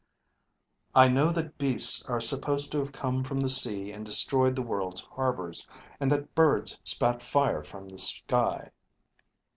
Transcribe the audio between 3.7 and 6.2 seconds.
and destroyed the world's harbors, and